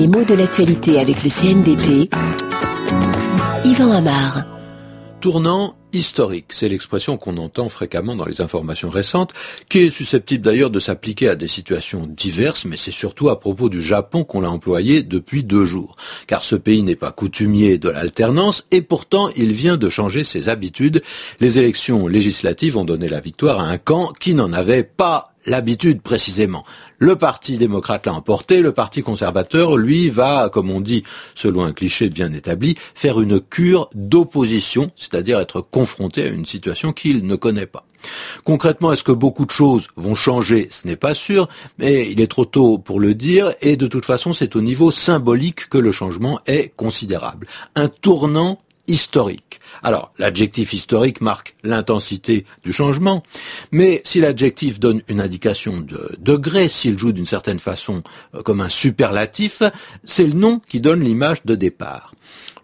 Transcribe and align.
Les 0.00 0.06
mots 0.06 0.24
de 0.24 0.32
l'actualité 0.32 0.98
avec 0.98 1.22
le 1.22 1.28
CNDP. 1.28 2.08
Yvan 3.66 3.90
Amar. 3.90 4.44
Tournant 5.20 5.76
historique, 5.92 6.46
c'est 6.54 6.70
l'expression 6.70 7.18
qu'on 7.18 7.36
entend 7.36 7.68
fréquemment 7.68 8.16
dans 8.16 8.24
les 8.24 8.40
informations 8.40 8.88
récentes, 8.88 9.34
qui 9.68 9.80
est 9.80 9.90
susceptible 9.90 10.42
d'ailleurs 10.42 10.70
de 10.70 10.78
s'appliquer 10.78 11.28
à 11.28 11.36
des 11.36 11.48
situations 11.48 12.06
diverses, 12.06 12.64
mais 12.64 12.78
c'est 12.78 12.90
surtout 12.92 13.28
à 13.28 13.38
propos 13.38 13.68
du 13.68 13.82
Japon 13.82 14.24
qu'on 14.24 14.40
l'a 14.40 14.50
employé 14.50 15.02
depuis 15.02 15.44
deux 15.44 15.66
jours. 15.66 15.96
Car 16.26 16.44
ce 16.44 16.56
pays 16.56 16.82
n'est 16.82 16.96
pas 16.96 17.12
coutumier 17.12 17.76
de 17.76 17.90
l'alternance, 17.90 18.66
et 18.70 18.80
pourtant 18.80 19.28
il 19.36 19.52
vient 19.52 19.76
de 19.76 19.90
changer 19.90 20.24
ses 20.24 20.48
habitudes. 20.48 21.02
Les 21.40 21.58
élections 21.58 22.06
législatives 22.06 22.78
ont 22.78 22.86
donné 22.86 23.06
la 23.06 23.20
victoire 23.20 23.60
à 23.60 23.64
un 23.64 23.76
camp 23.76 24.14
qui 24.18 24.32
n'en 24.32 24.54
avait 24.54 24.82
pas 24.82 25.29
l'habitude 25.46 26.02
précisément. 26.02 26.64
Le 26.98 27.16
Parti 27.16 27.56
démocrate 27.58 28.06
l'a 28.06 28.14
emporté, 28.14 28.60
le 28.60 28.72
Parti 28.72 29.02
conservateur, 29.02 29.76
lui, 29.76 30.10
va, 30.10 30.50
comme 30.52 30.70
on 30.70 30.80
dit, 30.80 31.02
selon 31.34 31.64
un 31.64 31.72
cliché 31.72 32.10
bien 32.10 32.32
établi, 32.32 32.76
faire 32.94 33.20
une 33.20 33.40
cure 33.40 33.88
d'opposition, 33.94 34.86
c'est-à-dire 34.96 35.40
être 35.40 35.60
confronté 35.60 36.24
à 36.24 36.28
une 36.28 36.46
situation 36.46 36.92
qu'il 36.92 37.26
ne 37.26 37.36
connaît 37.36 37.66
pas. 37.66 37.86
Concrètement, 38.44 38.92
est-ce 38.92 39.04
que 39.04 39.12
beaucoup 39.12 39.44
de 39.44 39.50
choses 39.50 39.88
vont 39.96 40.14
changer? 40.14 40.68
Ce 40.70 40.86
n'est 40.86 40.96
pas 40.96 41.14
sûr, 41.14 41.48
mais 41.78 42.10
il 42.10 42.20
est 42.20 42.30
trop 42.30 42.44
tôt 42.44 42.78
pour 42.78 43.00
le 43.00 43.14
dire, 43.14 43.52
et 43.60 43.76
de 43.76 43.86
toute 43.86 44.04
façon, 44.04 44.32
c'est 44.32 44.56
au 44.56 44.60
niveau 44.62 44.90
symbolique 44.90 45.68
que 45.68 45.78
le 45.78 45.92
changement 45.92 46.40
est 46.46 46.72
considérable. 46.76 47.46
Un 47.74 47.88
tournant 47.88 48.58
historique. 48.90 49.60
Alors, 49.82 50.12
l'adjectif 50.18 50.72
historique 50.72 51.20
marque 51.20 51.54
l'intensité 51.62 52.44
du 52.64 52.72
changement, 52.72 53.22
mais 53.70 54.02
si 54.04 54.20
l'adjectif 54.20 54.80
donne 54.80 55.02
une 55.08 55.20
indication 55.20 55.80
de 55.80 56.16
degré, 56.18 56.68
s'il 56.68 56.98
joue 56.98 57.12
d'une 57.12 57.26
certaine 57.26 57.60
façon 57.60 58.02
euh, 58.34 58.42
comme 58.42 58.60
un 58.60 58.68
superlatif, 58.68 59.62
c'est 60.04 60.26
le 60.26 60.34
nom 60.34 60.60
qui 60.68 60.80
donne 60.80 61.02
l'image 61.02 61.44
de 61.44 61.54
départ. 61.54 62.12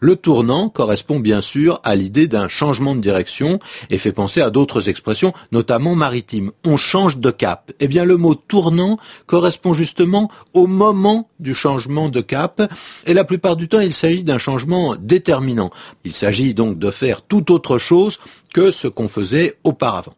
Le 0.00 0.16
tournant 0.16 0.68
correspond 0.68 1.20
bien 1.20 1.40
sûr 1.40 1.80
à 1.84 1.94
l'idée 1.94 2.28
d'un 2.28 2.48
changement 2.48 2.94
de 2.94 3.00
direction 3.00 3.58
et 3.90 3.98
fait 3.98 4.12
penser 4.12 4.40
à 4.40 4.50
d'autres 4.50 4.88
expressions, 4.88 5.32
notamment 5.52 5.94
maritimes. 5.94 6.52
On 6.64 6.76
change 6.76 7.18
de 7.18 7.30
cap. 7.30 7.72
Eh 7.80 7.88
bien, 7.88 8.04
le 8.04 8.16
mot 8.16 8.34
tournant 8.34 8.98
correspond 9.26 9.74
justement 9.74 10.30
au 10.54 10.66
moment 10.66 11.28
du 11.40 11.54
changement 11.54 12.08
de 12.08 12.20
cap 12.20 12.62
et 13.06 13.14
la 13.14 13.24
plupart 13.24 13.56
du 13.56 13.68
temps, 13.68 13.80
il 13.80 13.94
s'agit 13.94 14.24
d'un 14.24 14.38
changement 14.38 14.96
déterminant. 14.96 15.70
Il 16.04 16.12
s'agit 16.12 16.54
donc 16.54 16.78
de 16.78 16.90
faire 16.90 17.22
tout 17.22 17.52
autre 17.52 17.78
chose 17.78 18.18
que 18.52 18.70
ce 18.70 18.88
qu'on 18.88 19.08
faisait 19.08 19.54
auparavant. 19.64 20.14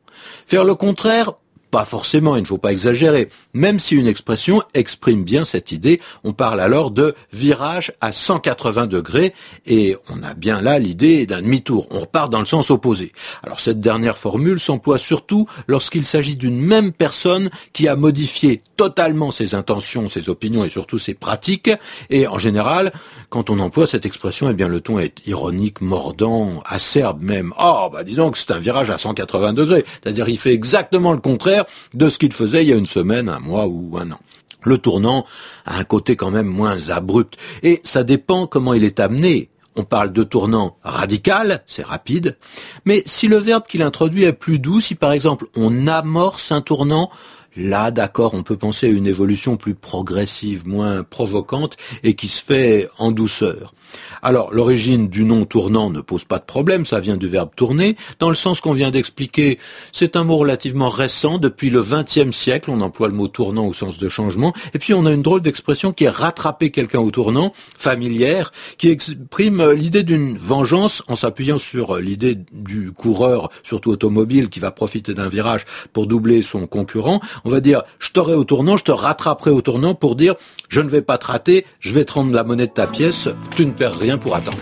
Faire 0.47 0.65
le 0.65 0.75
contraire, 0.75 1.33
pas 1.71 1.85
forcément, 1.85 2.37
il 2.37 2.43
ne 2.43 2.47
faut 2.47 2.59
pas 2.59 2.73
exagérer. 2.73 3.29
Même 3.53 3.79
si 3.79 3.95
une 3.95 4.07
expression 4.07 4.63
exprime 4.75 5.25
bien 5.25 5.45
cette 5.45 5.73
idée, 5.73 6.01
on 6.25 6.33
parle 6.33 6.61
alors 6.61 6.91
de 6.91 7.15
virage 7.33 7.93
à 8.01 8.13
180 8.13 8.87
degrés 8.87 9.35
et 9.67 9.97
on 10.11 10.23
a 10.23 10.35
bien 10.35 10.61
là 10.61 10.79
l'idée 10.79 11.27
d'un 11.27 11.43
demi-tour. 11.43 11.87
On 11.91 12.01
repart 12.01 12.31
dans 12.31 12.41
le 12.41 12.47
sens 12.47 12.71
opposé. 12.71 13.13
Alors 13.43 13.61
cette 13.61 13.81
dernière 13.81 14.19
formule 14.19 14.61
s'emploie 14.61 14.99
surtout 14.99 15.47
lorsqu'il 15.67 16.07
s'agit 16.07 16.37
d'une 16.37 16.61
même 16.61 16.93
personne 16.93 17.51
qui 17.73 17.89
a 17.89 17.97
modifié 17.97 18.63
totalement 18.77 19.31
ses 19.31 19.55
intentions, 19.55 20.09
ses 20.09 20.31
opinions 20.31 20.65
et 20.65 20.69
surtout 20.69 20.99
ses 20.99 21.15
pratiques. 21.15 21.71
Et 22.11 22.27
en 22.27 22.39
général, 22.39 22.93
quand 23.29 23.51
on 23.51 23.59
emploie 23.59 23.87
cette 23.87 24.07
expression, 24.07 24.49
eh 24.49 24.55
bien 24.55 24.69
le 24.69 24.81
ton 24.81 24.99
est 24.99 25.27
ironique, 25.27 25.81
mordant, 25.81 26.63
acerbe 26.65 27.23
même. 27.23 27.53
Oh, 27.59 27.91
bah 27.93 28.05
disons 28.05 28.31
que 28.31 28.39
c'est 28.39 28.53
un 28.53 28.59
virage 28.59 28.91
à 28.91 28.99
180 28.99 29.53
degrés. 29.53 29.85
C'est-à-dire 30.03 30.29
il 30.29 30.39
fait 30.39 30.55
exactement 30.55 31.13
le 31.13 31.19
contraire 31.19 31.58
de 31.95 32.09
ce 32.09 32.19
qu'il 32.19 32.33
faisait 32.33 32.65
il 32.65 32.69
y 32.69 32.73
a 32.73 32.77
une 32.77 32.87
semaine, 32.87 33.29
un 33.29 33.39
mois 33.39 33.67
ou 33.67 33.97
un 33.99 34.11
an. 34.13 34.21
Le 34.63 34.79
tournant 34.79 35.25
a 35.65 35.79
un 35.79 35.85
côté 35.85 36.17
quand 36.17 36.31
même 36.31 36.47
moins 36.47 36.91
abrupt, 36.91 37.37
et 37.63 37.81
ça 37.85 38.05
dépend 38.05 38.47
comment 38.47 38.75
il 38.75 38.85
est 38.85 39.01
amené. 39.01 39.51
On 39.77 39.85
parle 39.85 40.13
de 40.13 40.25
tournant 40.25 40.77
radical, 40.83 41.63
c'est 41.69 41.85
rapide, 41.85 42.37
mais 42.85 43.05
si 43.07 43.29
le 43.29 43.37
verbe 43.37 43.65
qu'il 43.69 43.83
introduit 43.83 44.25
est 44.25 44.33
plus 44.33 44.59
doux, 44.59 44.81
si 44.81 44.97
par 44.97 45.13
exemple 45.13 45.47
on 45.55 45.87
amorce 45.87 46.51
un 46.51 46.63
tournant, 46.63 47.11
Là, 47.59 47.91
d'accord, 47.91 48.35
on 48.35 48.45
peut 48.45 48.57
penser 48.57 48.87
à 48.87 48.91
une 48.91 49.09
évolution 49.09 49.57
plus 49.57 49.75
progressive, 49.75 50.67
moins 50.69 51.03
provocante 51.03 51.77
et 52.05 52.15
qui 52.15 52.29
se 52.29 52.45
fait 52.45 52.89
en 52.99 53.11
douceur. 53.11 53.75
Alors, 54.23 54.53
l'origine 54.53 55.09
du 55.09 55.25
nom 55.25 55.45
tournant 55.45 55.91
ne 55.91 56.01
pose 56.01 56.25
pas 56.25 56.39
de 56.39 56.45
problème, 56.45 56.85
ça 56.85 57.01
vient 57.01 57.17
du 57.17 57.27
verbe 57.27 57.51
tourner. 57.57 57.97
Dans 58.21 58.29
le 58.29 58.37
sens 58.37 58.61
qu'on 58.61 58.73
vient 58.73 58.91
d'expliquer, 58.91 59.59
c'est 59.93 60.15
un 60.15 60.25
mot 60.25 60.37
relativement 60.37 60.89
récent. 60.89 61.39
Depuis 61.39 61.71
le 61.71 61.83
XXe 61.83 62.37
siècle, 62.37 62.71
on 62.71 62.81
emploie 62.81 63.09
le 63.09 63.15
mot 63.15 63.27
tournant 63.27 63.67
au 63.67 63.73
sens 63.73 63.99
de 63.99 64.09
changement. 64.09 64.53
Et 64.75 64.79
puis, 64.79 64.95
on 64.95 65.07
a 65.07 65.13
une 65.13 65.23
drôle 65.23 65.41
d'expression 65.41 65.93
qui 65.93 66.05
est 66.05 66.11
rattraper 66.11 66.71
quelqu'un 66.71 67.01
au 67.01 67.11
tournant, 67.11 67.53
familière, 67.77 68.53
qui 68.77 68.89
exprime 68.89 69.73
l'idée 69.73 70.05
d'une 70.05 70.37
vengeance 70.37 71.03
en 71.09 71.17
s'appuyant 71.17 71.59
sur 71.59 71.97
l'idée 71.97 72.37
du 72.53 72.93
coureur, 72.93 73.51
surtout 73.65 73.91
automobile, 73.91 74.49
qui 74.49 74.61
va 74.61 74.71
profiter 74.71 75.15
d'un 75.15 75.29
virage 75.29 75.65
pour 75.93 76.07
doubler 76.07 76.43
son 76.43 76.67
concurrent. 76.67 77.21
On 77.49 77.51
va 77.51 77.61
dire, 77.61 77.83
je 77.99 78.11
t'aurai 78.11 78.35
au 78.35 78.45
tournant, 78.45 78.77
je 78.77 78.85
te 78.85 78.93
rattraperai 78.93 79.51
au 79.51 79.63
tournant 79.63 79.95
pour 79.95 80.17
dire, 80.17 80.35
je 80.69 80.83
ne 80.83 80.89
vais 80.91 81.01
pas 81.01 81.17
te 81.17 81.29
rater, 81.29 81.65
je 81.81 81.95
vais 81.95 82.05
te 82.05 82.13
rendre 82.13 82.35
la 82.35 82.45
monnaie 82.45 82.67
de 82.67 82.73
ta 82.73 82.87
pièce, 82.87 83.31
tu 83.57 83.65
ne 83.65 83.71
perds 83.71 83.99
rien 83.99 84.19
pour 84.19 84.37
attendre. 84.37 84.59